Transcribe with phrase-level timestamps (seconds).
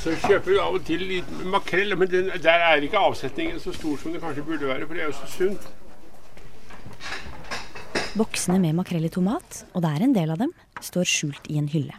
[0.00, 3.74] Så kjøper du av og til litt makrell, men den, der er ikke avsetningen så
[3.76, 5.66] stor som det kanskje burde være, for det er jo så sunt.
[8.16, 11.58] Boksene med makrell i tomat, og det er en del av dem, står skjult i
[11.60, 11.98] en hylle.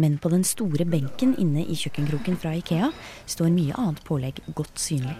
[0.00, 2.88] Men på den store benken inne i kjøkkenkroken fra Ikea
[3.28, 5.16] står mye annet pålegg godt synlig.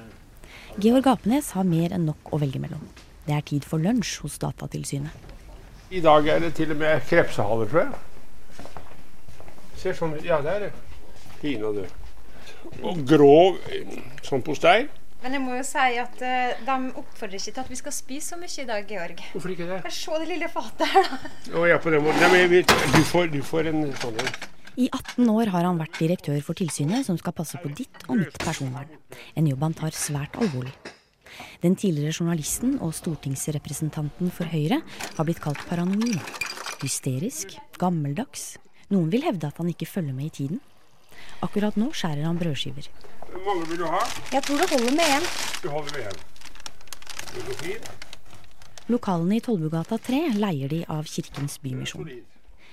[0.81, 2.85] Georg Apenes har mer enn nok å velge mellom.
[3.27, 5.13] Det er tid for lunsj hos Datatilsynet.
[5.93, 8.69] I dag er det til og med krepsehaler, tror jeg.
[9.83, 10.25] Ser sånn ut.
[10.25, 10.77] Ja, det er det.
[11.43, 11.85] Fine, du.
[12.83, 13.59] Og grov
[14.27, 14.89] sånn postei.
[15.23, 18.35] Men jeg må jo si at uh, de oppfordrer ikke til at vi skal spise
[18.35, 19.23] så mye i dag, Georg.
[19.33, 19.81] Hvorfor ikke det?
[19.95, 21.33] Se det lille fatet her, da.
[21.59, 22.23] Oh, ja, på den måten.
[22.23, 24.31] Nei, men vi, du, får, du får en sånn en.
[24.79, 28.21] I 18 år har han vært direktør for tilsynet som skal passe på ditt og
[28.21, 28.93] mitt personvern.
[29.35, 30.77] En jobb han tar svært alvorlig.
[31.65, 34.79] Den tidligere journalisten og stortingsrepresentanten for Høyre
[35.17, 36.23] har blitt kalt paranoid.
[36.79, 38.53] Hysterisk, gammeldags.
[38.95, 40.63] Noen vil hevde at han ikke følger med i tiden.
[41.45, 42.89] Akkurat nå skjærer han brødskiver.
[43.29, 44.01] Hvor mange vil du ha?
[44.33, 45.27] Jeg tror det holder med én.
[45.63, 46.19] Du holder med en.
[47.35, 47.91] Vil du?
[48.89, 52.09] Lokalene i Tollbugata 3 leier de av Kirkens Bymisjon.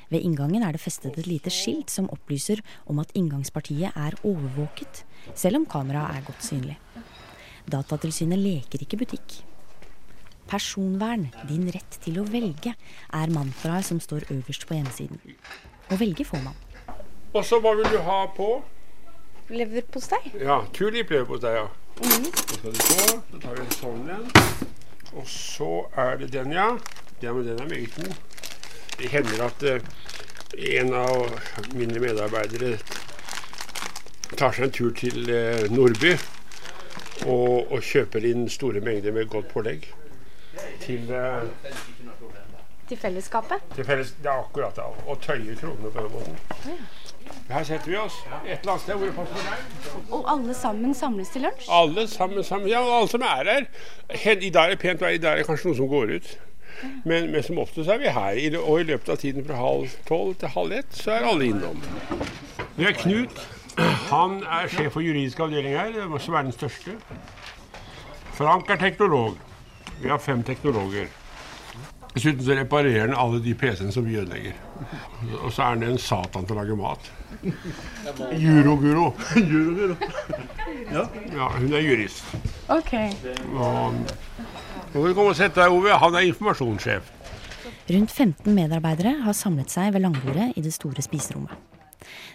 [0.10, 5.04] Ved inngangen er det festet et lite skilt som opplyser om at inngangspartiet er overvåket,
[5.36, 6.78] selv om kameraet er godt synlig.
[7.70, 9.40] Datatilsynet leker ikke butikk.
[10.50, 12.76] Personvern, din rett til å velge,
[13.12, 15.20] er mantraet som står øverst på hjemmesiden.
[15.90, 16.65] Å velge får man.
[17.36, 18.46] Og så hva vil du ha på?
[19.52, 20.32] Leverpostei.
[20.40, 21.66] Ja, tulipleverpostei, ja.
[22.00, 23.08] Så skal du få.
[23.32, 24.24] Så tar vi en sånn en.
[25.20, 25.68] Og så
[26.00, 26.70] er det den, ja.
[27.20, 28.16] Den, den er meget god.
[28.96, 29.92] Det hender at uh,
[30.80, 31.36] en av
[31.76, 32.78] mine medarbeidere
[34.40, 36.14] tar seg en tur til uh, Nordby
[37.28, 39.90] og, og kjøper inn store mengder med godt pålegg.
[40.86, 41.44] Til, uh,
[42.88, 43.74] Til fellesskapet.
[43.76, 44.88] til felles Det er akkurat det.
[45.04, 46.96] Og tøyer kronene på den måten.
[47.50, 48.16] Her setter vi oss
[48.46, 49.92] et eller annet sted hvor det passer deg.
[50.18, 51.68] Og alle sammen samles til lunsj.
[51.70, 52.70] Alle sammen, sammen.
[52.72, 53.68] Ja, alle som er her.
[54.42, 56.32] I dag er det pent vær, i dag er det kanskje noen som går ut.
[57.06, 58.58] Men, men som oftest er vi her.
[58.64, 61.86] Og i løpet av tiden fra halv tolv til halv ett, så er alle innom.
[62.76, 63.46] Det er Knut.
[64.10, 66.98] Han er sjef for juridisk avdeling her, som er den største.
[68.36, 69.38] Frank er teknolog.
[70.02, 71.12] Vi har fem teknologer.
[72.16, 74.56] Dessuten så reparerer han alle de PC-ene som vi ødelegger.
[75.42, 77.10] Og så er han en satan til å lage mat.
[78.36, 79.12] Juroguro.
[79.52, 79.96] Juroguro.
[80.92, 82.24] Ja, hun er jurist.
[82.74, 82.94] Ok.
[83.56, 84.00] Og,
[84.92, 85.96] kan du komme og sette deg, Ove.
[86.02, 87.12] Han er informasjonssjef.
[87.86, 91.54] Rundt 15 medarbeidere har samlet seg ved langbordet i det store spiserommet.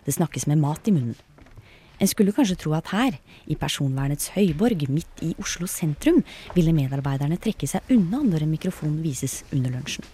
[0.07, 1.19] Det snakkes med mat i munnen.
[2.01, 6.23] En skulle kanskje tro at her, i personvernets høyborg midt i Oslo sentrum,
[6.55, 10.07] ville medarbeiderne trekke seg unna når en mikrofon vises under lunsjen.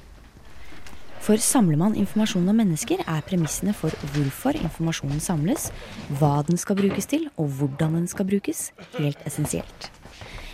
[1.27, 5.73] For samler man informasjon om mennesker, er premissene for hvorfor informasjonen samles,
[6.21, 9.89] hva den skal brukes til, og hvordan den skal brukes, helt essensielt.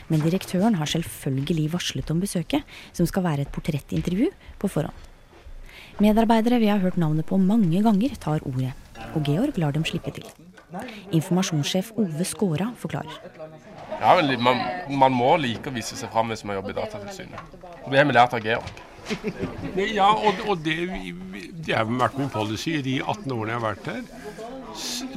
[0.09, 2.65] Men direktøren har selvfølgelig varslet om besøket,
[2.97, 4.31] som skal være et portrettintervju
[4.63, 4.97] på forhånd.
[6.01, 8.73] Medarbeidere vi har hørt navnet på mange ganger, tar ordet,
[9.13, 10.25] og Georg lar dem slippe til.
[11.13, 13.21] Informasjonssjef Ove Skåra forklarer.
[14.01, 17.61] Ja, man, man må like å vise seg fram hvis man jobber i Datatilsynet.
[17.61, 18.73] Det har vi lært av Georg.
[19.95, 20.77] Ja, og, og det,
[21.67, 24.03] det har vært min policy i de 18 årene jeg har vært her.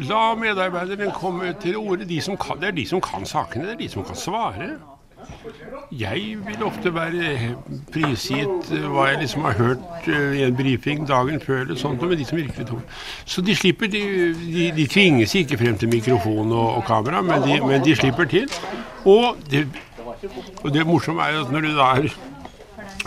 [0.10, 2.08] La medarbeiderne komme til orde.
[2.10, 4.76] De det er de som kan sakene, det er de som kan svare.
[5.92, 7.56] Jeg vil ofte være
[7.94, 12.02] prisgitt eh, hva jeg liksom har hørt eh, i en brifing dagen før, eller sånt,
[12.02, 12.84] med de som virkelig tror.
[13.26, 14.02] Så de slipper, de,
[14.34, 18.30] de, de tvinges ikke frem til mikrofon og, og kamera, men de, men de slipper
[18.30, 18.50] til.
[19.06, 19.66] Og det,
[20.64, 22.10] og det morsomme er at når du da er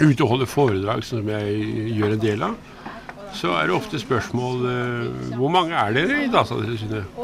[0.01, 2.57] ute og holder foredrag, som jeg gjør en del av,
[3.37, 7.19] så er det ofte spørsmål eh, hvor mange er dere i Datatilsynet?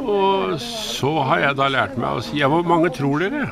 [0.00, 3.50] Og så har jeg da lært meg å si ja, hvor mange tror dere?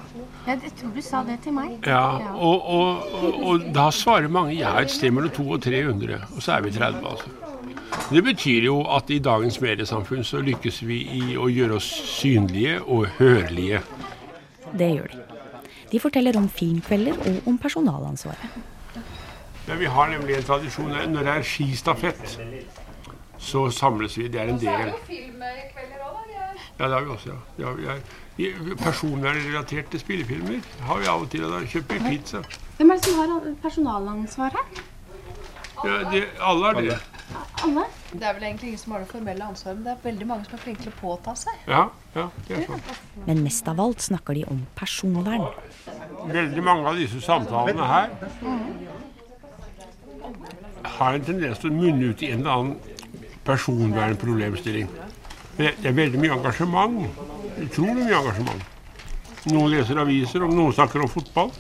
[0.49, 1.75] Jeg tror du sa det til meg.
[1.85, 6.23] Ja, og, og, og, og da svarer mange ja, et sted mellom 200 og 300,
[6.33, 7.35] og så er vi 30 altså.
[8.09, 12.79] Det betyr jo at i dagens mediesamfunn så lykkes vi i å gjøre oss synlige
[12.87, 13.83] og hørlige.
[14.73, 15.28] Det gjør de.
[15.91, 18.59] De forteller om filmkvelder og om personalansvaret.
[19.69, 20.89] Ja, vi har nemlig en tradisjon.
[21.13, 22.39] Når det er skistafett,
[23.39, 24.29] så samles vi.
[24.29, 24.93] Det er en del.
[26.79, 27.37] Ja, det har vi også.
[27.59, 27.75] ja.
[27.85, 27.99] Ja.
[28.79, 31.45] Personvernrelaterte spillefilmer har vi av og til.
[31.45, 32.43] og Da kjøper vi pizza.
[32.77, 34.83] Hvem er det som har personalansvar her?
[35.85, 36.99] Ja, det, alle har det.
[37.65, 37.85] Alle?
[38.13, 40.47] Det er vel egentlig ingen som har det formelle ansvaret, men det er veldig mange
[40.47, 41.59] som er flinke til å påta seg.
[41.69, 41.83] Ja,
[42.15, 42.87] ja, det er sånn.
[43.27, 45.45] Men mest av alt snakker de om personvern.
[46.33, 48.15] Veldig mange av disse samtalene her
[50.99, 52.97] har en tendens til å munne ut i en eller annen
[53.45, 54.89] personvernproblemstilling.
[55.59, 57.01] Det, det er veldig mye engasjement.
[57.61, 58.69] Utrolig mye engasjement.
[59.53, 61.53] Noen leser aviser, og noen snakker om fotball.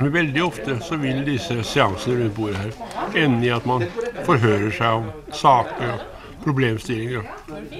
[0.00, 3.84] Men veldig ofte så vil disse seansene rundt bordet her ende i at man
[4.26, 7.26] forhører seg om saker og problemstillinger.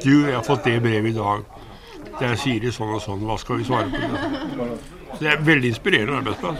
[0.04, 1.44] Du, jeg har fått det brevet i dag.
[2.20, 3.22] Der sier de sånn og sånn.
[3.24, 4.80] Hva skal vi svare på det?
[5.10, 6.58] Så det er veldig inspirerende arbeidsplass.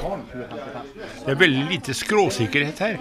[1.24, 2.96] Det er veldig lite skråsikkerhet her.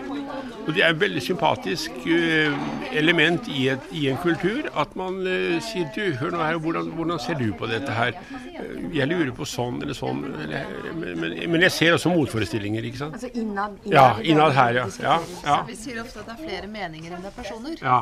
[0.67, 2.57] Og det er et veldig sympatisk uh,
[2.93, 6.91] element i, et, i, en kultur at man uh, sier du, hør nå her, hvordan,
[6.97, 8.17] hvordan, ser du på dette her?
[8.59, 10.21] Uh, jeg lurer på sånn eller sånn.
[10.43, 13.17] Eller, men, men, men, jeg ser også motforestillinger, ikke sant?
[13.17, 14.85] Altså innad, innad ja, innad her, ja.
[15.03, 15.17] ja,
[15.47, 15.57] ja.
[15.69, 17.79] Vi sier ofte at det er flere meninger enn det er personer.
[17.81, 17.99] Ja,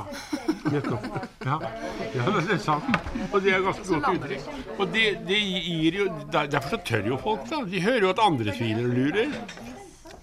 [0.73, 1.07] nettopp.
[1.47, 1.61] Ja,
[2.17, 2.99] ja det er sant.
[3.31, 4.51] Og det er ganske godt uttrykk.
[4.77, 7.63] Og det, det gir jo Derfor så tør jo folk, da.
[7.67, 9.75] De hører jo at andre tviler og lurer.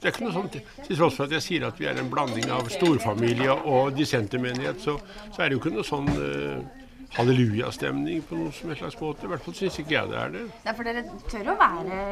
[0.05, 0.57] Det er ikke noe sånt.
[0.85, 4.83] Til tross for at jeg sier at vi er en blanding av storfamilie og dissentermenighet,
[4.85, 4.99] så,
[5.33, 6.83] så er det jo ikke noe sånn uh,
[7.17, 9.25] hallelujastemning på noen som helst slags måte.
[9.25, 10.43] I hvert fall syns ikke jeg det er det.
[10.67, 12.03] Ja, For dere tør å være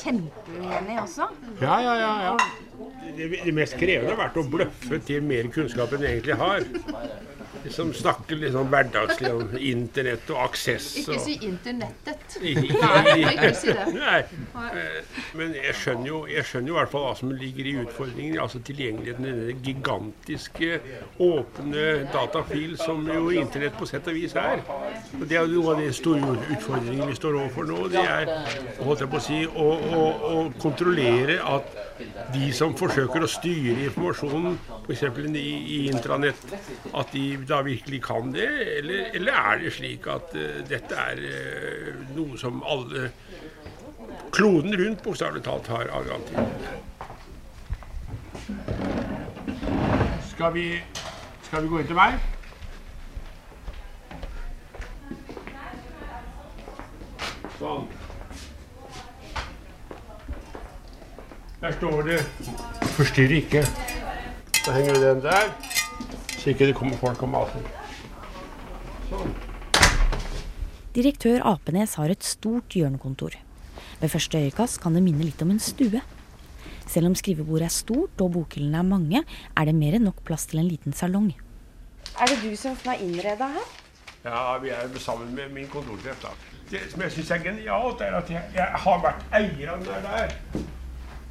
[0.00, 1.30] kjempeuenige også?
[1.62, 2.12] Ja, ja, ja.
[2.26, 2.34] ja.
[3.06, 6.66] Det, det, mest krevende har vært å bløffe til mer kunnskap enn jeg egentlig har
[7.70, 10.90] som snakker litt sånn hverdagslig om internett og aksess.
[11.04, 12.19] Ikke si internettet.
[12.40, 13.86] Nei, ikke si det.
[13.94, 14.20] Nei.
[15.38, 18.38] Men jeg skjønner, jo, jeg skjønner jo i hvert fall hva som ligger i utfordringen.
[18.42, 20.70] Altså tilgjengeligheten til denne gigantiske,
[21.26, 24.64] åpne datafil som jo internett på sett og vis er.
[25.20, 27.82] Og Det er jo noe av de store utfordringene vi står overfor nå.
[27.92, 28.34] Det er
[28.80, 29.68] holdt jeg på å si, å,
[30.00, 31.78] å, å kontrollere at
[32.34, 35.02] de som forsøker å styre informasjonen, f.eks.
[35.40, 35.44] I,
[35.76, 36.40] i intranett,
[36.96, 38.48] at de da virkelig kan det?
[38.78, 43.10] Eller, eller er det slik at uh, dette er uh, noe som alle
[44.34, 46.36] kloden rundt bokstavelig talt har adgang til?
[50.30, 50.66] Skal vi,
[51.48, 52.20] skal vi gå inn til meg?
[57.60, 57.88] Sånn.
[61.60, 62.20] Der står det
[62.96, 63.66] 'forstyrr ikke'.
[64.64, 65.52] Så henger vi den der
[66.40, 67.64] så ikke det kommer folk og maser.
[69.10, 69.34] Sånn.
[71.00, 73.32] Direktør Apenes har et stort hjørnekontor.
[74.02, 76.02] Ved første øyekast kan det minne litt om en stue.
[76.84, 79.22] Selv om skrivebordet er stort og bokhyllene er mange,
[79.56, 81.30] er det mer enn nok plass til en liten salong.
[82.20, 83.70] Er det du som har innreda her?
[84.26, 86.20] Ja, vi er sammen med min kontorsjef.
[86.20, 86.34] da.
[86.68, 89.88] Det som jeg syns er genialt, er at jeg, jeg har vært eier av den
[89.88, 90.66] der, der.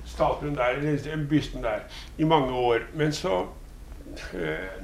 [0.05, 1.85] statuen der, eller bysten der,
[2.17, 2.89] i mange år.
[2.95, 3.43] Men så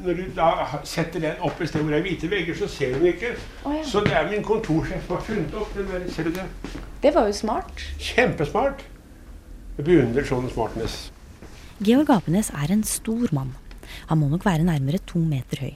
[0.03, 0.49] når du da
[0.87, 3.33] setter den opp et sted hvor det er hvite vegger, så ser du den ikke.
[3.63, 3.83] Oh, ja.
[3.85, 6.07] Så det er min kontorsjef som har funnet opp den der.
[6.13, 6.47] Ser du det?
[7.03, 7.85] Det var jo smart.
[8.01, 8.85] Kjempesmart.
[9.75, 10.99] Jeg beundrer sånn smartness.
[11.83, 13.51] Georg Apenes er en stor mann.
[14.09, 15.73] Han må nok være nærmere to meter høy.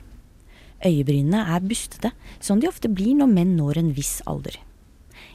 [0.85, 4.55] Øyebrynene er bustete, som de ofte blir når menn når en viss alder.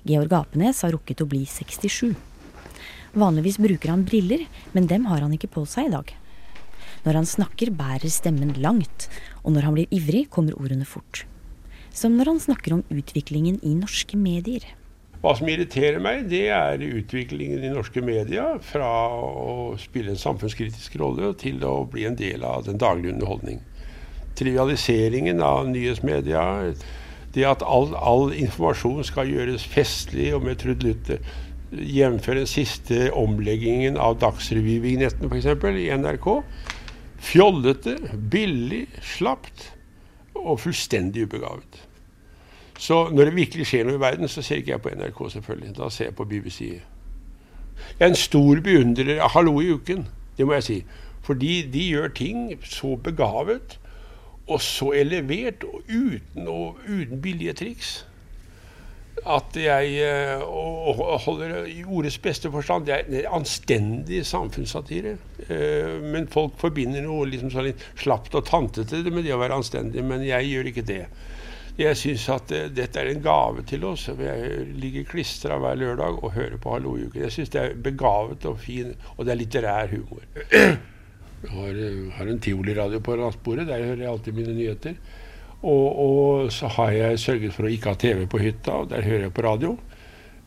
[0.09, 2.15] Georg Apenes har rukket å bli 67.
[3.15, 6.15] Vanligvis bruker han briller, men dem har han ikke på seg i dag.
[7.05, 9.11] Når han snakker, bærer stemmen langt,
[9.45, 11.27] og når han blir ivrig, kommer ordene fort.
[11.93, 14.65] Som når han snakker om utviklingen i norske medier.
[15.21, 20.99] Hva som irriterer meg, det er utviklingen i norske medier fra å spille en samfunnskritisk
[21.01, 23.63] rolle til å bli en del av den daglige underholdning.
[24.37, 26.45] Trivialiseringen av nyhetsmedia,
[27.37, 31.21] det at all, all informasjon skal gjøres festlig og med trudelutter.
[31.75, 32.29] Jf.
[32.29, 35.49] den siste omleggingen av Dagsrevyvignetten f.eks.
[35.81, 36.29] i NRK
[37.25, 37.97] Fjollete,
[38.31, 39.71] billig, slapt
[40.35, 41.79] og fullstendig ubegavet.
[42.79, 45.73] Så når det virkelig skjer noe i verden, så ser ikke jeg på NRK, selvfølgelig.
[45.79, 46.61] Da ser jeg på BBC.
[46.75, 50.05] Jeg er en stor beundrer av Hallo i uken,
[50.37, 50.79] det må jeg si.
[51.25, 53.79] Fordi de gjør ting så begavet
[54.47, 58.03] og så elevert og uten, og uten billige triks
[59.23, 60.43] at jeg eh,
[61.25, 65.15] holder i ordets beste forstand Det er anstendig samfunnssatire.
[65.47, 69.61] Eh, men folk forbinder noe liksom så litt slapt og tantete med det å være
[69.61, 70.05] anstendig.
[70.05, 71.05] Men jeg gjør ikke det.
[71.79, 74.09] Jeg syns at eh, dette er en gave til oss.
[74.11, 77.25] Jeg ligger klistra hver lørdag og hører på Hallojuken.
[77.25, 80.27] Jeg syns det er begavet og fin, og det er litterær humor.
[81.45, 81.75] Jeg har,
[82.17, 83.67] har en tivoliradio på nattbordet.
[83.69, 84.95] Der hører jeg alltid mine nyheter.
[85.65, 89.07] Og, og, så har jeg sørget for å ikke ha TV på hytta, og der
[89.07, 89.77] hører jeg på radio.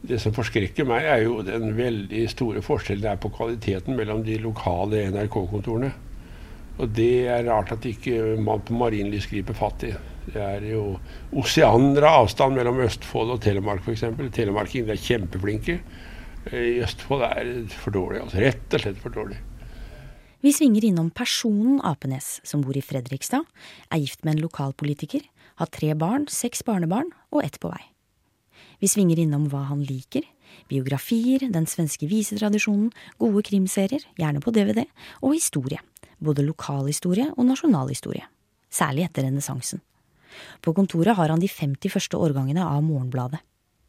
[0.07, 4.21] Det som forskrekker meg, er jo den veldig store forskjellen det er på kvaliteten mellom
[4.27, 5.89] de lokale NRK-kontorene.
[6.77, 9.95] Og det er rart at ikke man på Marienlyst griper fatt i.
[10.27, 10.83] Det er jo
[11.39, 14.05] oseaner av avstand mellom Østfold og Telemark f.eks.
[14.35, 15.79] Telemarkingene er kjempeflinke.
[16.53, 18.21] I Østfold er det for dårlig.
[18.27, 19.39] altså Rett og slett for dårlig.
[20.45, 23.45] Vi svinger innom personen Apenes, som bor i Fredrikstad,
[23.89, 25.23] er gift med en lokalpolitiker,
[25.57, 27.81] har tre barn, seks barnebarn og ett på vei.
[28.77, 30.21] Vi svinger innom hva han liker,
[30.69, 34.85] biografier, den svenske visetradisjonen, gode krimserier, gjerne på DVD,
[35.25, 35.81] og historie,
[36.21, 38.29] både lokalhistorie og nasjonalhistorie,
[38.69, 39.81] særlig etter renessansen.
[40.61, 43.41] På kontoret har han de 50 første årgangene av Morgenbladet.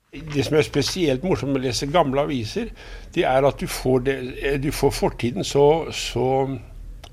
[0.09, 2.71] Det som er spesielt morsomt med å lese gamle aviser,
[3.12, 6.29] det er at du får, det, eh, du får fortiden så, så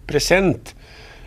[0.08, 0.72] present.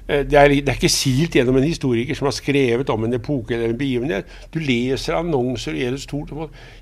[0.08, 3.18] Eh, det er, det er, ikke silt gjennom en historiker som har skrevet om en
[3.18, 4.30] epoke eller en begivenhet.
[4.54, 6.32] Du leser annonser og et stort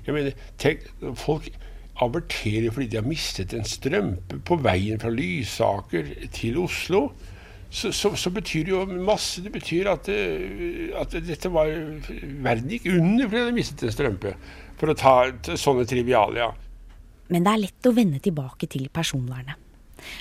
[0.05, 0.87] jeg mener, tenk,
[1.19, 1.49] Folk
[1.99, 7.09] averterer fordi de har mistet en strømpe på veien fra Lysaker til Oslo.
[7.67, 9.43] Så, så, så, betyr det jo masse.
[9.43, 14.33] Det betyr at, eh, at dette var Verden gikk under fordi de mistet en strømpe
[14.77, 15.15] for å ta
[15.57, 16.51] sånne trivialia.
[17.33, 19.57] Men det er lett å vende tilbake til personvernet.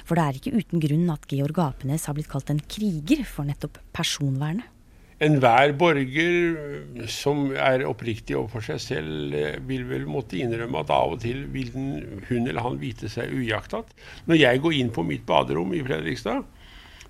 [0.08, 3.46] For det er ikke uten grunn at Georg Apenes har blitt kalt en kriger for
[3.48, 4.72] nettopp personvernet.
[5.16, 11.22] Enhver borger som er oppriktig overfor seg selv, vil vel måtte innrømme at av og
[11.22, 11.86] til vil den,
[12.28, 13.94] hun eller han vite seg ujaktet.
[14.28, 16.44] Når jeg går inn på mitt baderom i Fredrikstad,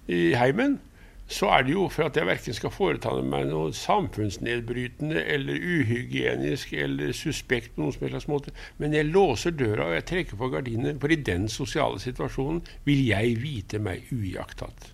[0.06, 0.78] i heimen,
[1.26, 6.75] så er det jo for at jeg verken skal foreta meg noe samfunnsnedbrytende eller uhygienisk
[6.78, 8.54] eller suspekt på noen helst måte.
[8.78, 13.02] Men jeg låser døra og jeg trekker på gardinene, for i den sosiale situasjonen vil
[13.09, 14.92] jeg vite meg uiakttatt.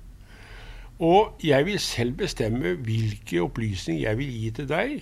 [1.02, 4.96] Og jeg vil selv bestemme hvilke opplysninger jeg vil gi til deg.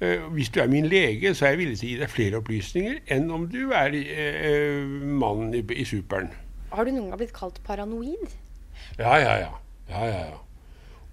[0.00, 2.40] Eh, hvis du er min lege, så er jeg villig til å gi deg flere
[2.40, 6.32] opplysninger enn om du er eh, mannen i, i superen.
[6.72, 8.36] Har du noen gang blitt kalt paranoid?
[8.96, 9.54] Ja, ja, ja.
[9.92, 10.42] ja, ja, ja.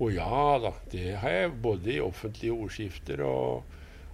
[0.02, 3.64] Og ja da, det har jeg både i offentlige ordskifter og,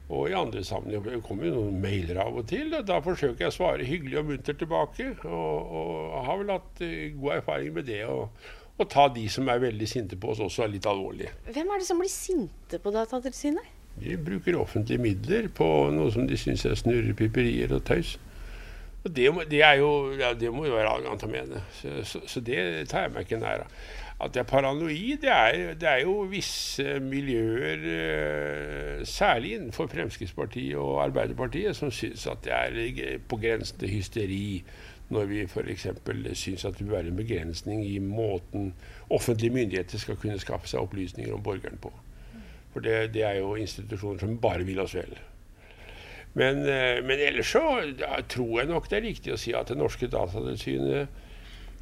[0.09, 1.15] og i andre sammenhenger.
[1.15, 2.73] Det kommer jo noen mailer av og til.
[2.75, 5.11] og Da forsøker jeg å svare hyggelig og muntert tilbake.
[5.23, 8.03] Og, og har vel hatt uh, god erfaring med det.
[8.11, 11.33] Og, og, ta de som er veldig sinte på oss, også er litt alvorlige.
[11.49, 13.75] Hvem er det som blir sinte på Datatilsynet?
[13.99, 18.15] De bruker offentlige midler på noe som de syns er snurrepiperier og tøys.
[18.99, 21.63] Og det, det, jo, ja, det, må jo være til å mene.
[21.79, 22.59] Så, så, så det
[22.91, 23.75] tar jeg meg ikke nær av.
[24.19, 30.75] At jeg er paranoid, det er, det er jo visse miljøer, eh, særlig innenfor Fremskrittspartiet
[30.75, 34.43] og Arbeiderpartiet, som syns at det er på grensen til hysteri
[35.09, 35.87] når vi f.eks.
[36.33, 38.73] syns at det bør være en begrensning i måten
[39.09, 41.93] offentlige myndigheter skal kunne skaffe seg opplysninger om borgeren på.
[42.73, 45.15] For det, det er jo institusjoner som bare vil oss vel.
[46.33, 47.63] Men, eh, men ellers så
[48.29, 51.07] tror jeg nok det er riktig å si at det norske Datatilsynet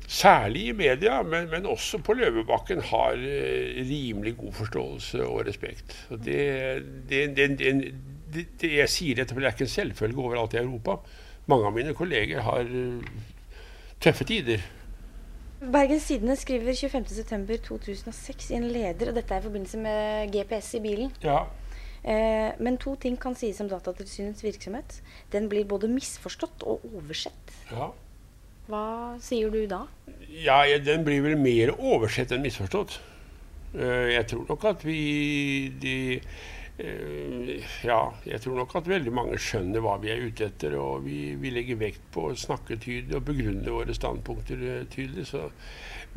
[0.08, 5.96] særlig i media, men, men også på Løvebakken, har uh, rimelig god forståelse og respekt.
[6.10, 6.40] Og det,
[7.10, 10.98] det, det, det, jeg sier dette, er ikke en selvfølge overalt i Europa.
[11.48, 13.04] Mange av mine kolleger har uh,
[14.00, 14.64] tøffe tider.
[15.58, 20.84] Bergens Tidende skriver 25.9.2006 i en leder, og dette er i forbindelse med GPS i
[20.84, 21.14] bilen.
[21.24, 21.48] Ja.
[22.04, 25.00] Eh, men to ting kan sies om Datatilsynets virksomhet.
[25.34, 27.56] Den blir både misforstått og oversett.
[27.72, 27.90] Ja.
[28.68, 29.86] Hva sier du da?
[30.44, 33.00] Ja, Den blir vel mer oversett enn misforstått.
[33.76, 36.20] Eh, jeg tror nok at vi de,
[36.80, 40.76] eh, Ja, jeg tror nok at veldig mange skjønner hva vi er ute etter.
[40.76, 45.30] Og vi, vi legger vekt på å snakke tydelig og begrunne våre standpunkter eh, tydelig.
[45.32, 45.48] Så.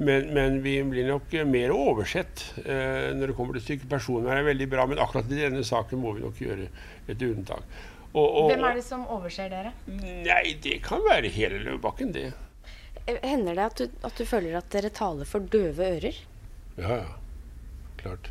[0.01, 3.91] Men, men, vi blir nok mer oversett når det kommer til stykket.
[3.91, 6.71] Personvern er veldig bra, men akkurat i denne saken må vi nok gjøre
[7.11, 7.67] et unntak.
[8.11, 9.73] Og, og, Hvem er det som overser dere?
[9.87, 12.33] Nei, Det kan være hele Løvebakken, det.
[13.07, 16.19] Eh, hender det at du, at du, føler at dere taler for døve ører?
[16.77, 17.17] Ja, ja.
[18.01, 18.31] Klart.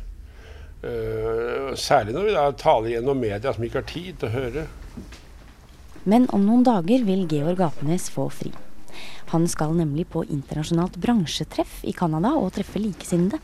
[0.80, 4.64] Uh, særlig når vi da taler gjennom media som ikke har tid til å høre.
[6.08, 8.52] Men om noen dager vil Georg Apenes få fri.
[9.30, 13.38] Han skal nemlig på internasjonalt bransjetreff i Canada og treffe likesinnede.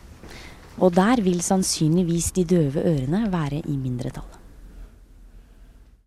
[0.81, 4.26] Og der vil sannsynligvis de døve ørene være i mindretall.